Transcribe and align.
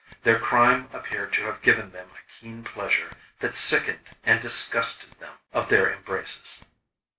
Their 0.23 0.39
crime 0.39 0.89
appeared 0.93 1.31
to 1.33 1.43
have 1.43 1.61
given 1.61 1.91
them 1.91 2.09
a 2.09 2.27
keen 2.31 2.63
pleasure 2.63 3.11
that 3.37 3.55
sickened 3.55 3.99
and 4.23 4.41
disgusted 4.41 5.11
them 5.19 5.33
of 5.53 5.69
their 5.69 5.93
embraces. 5.93 6.65